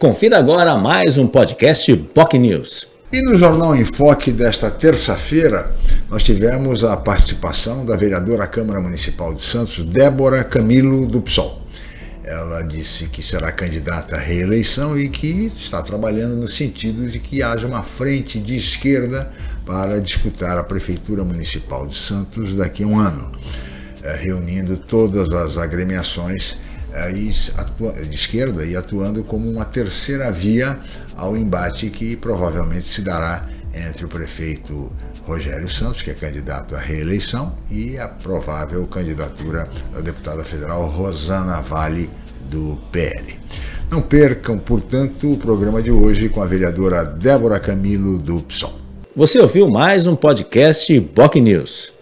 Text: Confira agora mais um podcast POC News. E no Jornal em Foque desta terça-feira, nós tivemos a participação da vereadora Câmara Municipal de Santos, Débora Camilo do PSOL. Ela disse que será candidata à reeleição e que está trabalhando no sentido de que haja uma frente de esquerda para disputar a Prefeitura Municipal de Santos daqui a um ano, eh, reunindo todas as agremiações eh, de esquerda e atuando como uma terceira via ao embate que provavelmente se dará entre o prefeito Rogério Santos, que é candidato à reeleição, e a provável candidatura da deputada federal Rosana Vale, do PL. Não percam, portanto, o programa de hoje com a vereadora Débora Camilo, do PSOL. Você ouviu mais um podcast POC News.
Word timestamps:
Confira 0.00 0.38
agora 0.38 0.78
mais 0.78 1.18
um 1.18 1.26
podcast 1.26 1.94
POC 1.94 2.38
News. 2.38 2.88
E 3.12 3.20
no 3.20 3.34
Jornal 3.34 3.76
em 3.76 3.84
Foque 3.84 4.32
desta 4.32 4.70
terça-feira, 4.70 5.76
nós 6.08 6.22
tivemos 6.22 6.82
a 6.82 6.96
participação 6.96 7.84
da 7.84 7.96
vereadora 7.96 8.46
Câmara 8.46 8.80
Municipal 8.80 9.34
de 9.34 9.42
Santos, 9.42 9.84
Débora 9.84 10.42
Camilo 10.42 11.06
do 11.06 11.20
PSOL. 11.20 11.60
Ela 12.24 12.62
disse 12.62 13.08
que 13.08 13.22
será 13.22 13.52
candidata 13.52 14.16
à 14.16 14.18
reeleição 14.18 14.98
e 14.98 15.10
que 15.10 15.52
está 15.60 15.82
trabalhando 15.82 16.34
no 16.34 16.48
sentido 16.48 17.06
de 17.06 17.18
que 17.18 17.42
haja 17.42 17.66
uma 17.66 17.82
frente 17.82 18.40
de 18.40 18.56
esquerda 18.56 19.30
para 19.66 20.00
disputar 20.00 20.56
a 20.56 20.64
Prefeitura 20.64 21.24
Municipal 21.24 21.86
de 21.86 21.94
Santos 21.94 22.54
daqui 22.54 22.84
a 22.84 22.86
um 22.86 22.98
ano, 22.98 23.32
eh, 24.02 24.16
reunindo 24.18 24.78
todas 24.78 25.28
as 25.28 25.58
agremiações 25.58 26.56
eh, 26.92 28.02
de 28.02 28.14
esquerda 28.14 28.64
e 28.64 28.76
atuando 28.76 29.22
como 29.22 29.50
uma 29.50 29.64
terceira 29.64 30.30
via 30.30 30.78
ao 31.16 31.36
embate 31.36 31.90
que 31.90 32.16
provavelmente 32.16 32.88
se 32.88 33.02
dará 33.02 33.48
entre 33.74 34.04
o 34.04 34.08
prefeito 34.08 34.90
Rogério 35.24 35.68
Santos, 35.68 36.02
que 36.02 36.10
é 36.10 36.14
candidato 36.14 36.74
à 36.74 36.78
reeleição, 36.78 37.54
e 37.70 37.98
a 37.98 38.08
provável 38.08 38.84
candidatura 38.86 39.68
da 39.92 40.00
deputada 40.00 40.42
federal 40.42 40.86
Rosana 40.86 41.60
Vale, 41.60 42.10
do 42.50 42.78
PL. 42.90 43.38
Não 43.90 44.00
percam, 44.02 44.58
portanto, 44.58 45.32
o 45.32 45.36
programa 45.36 45.82
de 45.82 45.90
hoje 45.90 46.28
com 46.28 46.42
a 46.42 46.46
vereadora 46.46 47.04
Débora 47.04 47.60
Camilo, 47.60 48.18
do 48.18 48.40
PSOL. 48.42 48.74
Você 49.14 49.38
ouviu 49.40 49.68
mais 49.68 50.06
um 50.06 50.16
podcast 50.16 51.00
POC 51.00 51.40
News. 51.40 51.99